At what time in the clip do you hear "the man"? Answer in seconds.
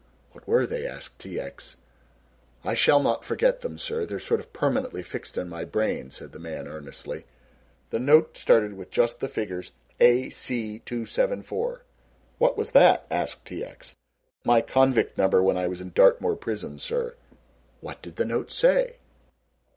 6.31-6.67